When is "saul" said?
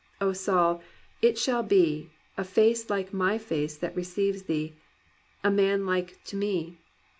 0.33-0.81